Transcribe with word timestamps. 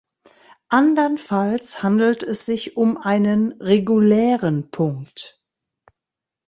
Andernfalls 0.69 1.83
handelt 1.83 2.23
es 2.23 2.47
sich 2.47 2.75
um 2.75 2.97
einen 2.97 3.51
"regulären 3.61 4.71
Punkt". 4.71 5.39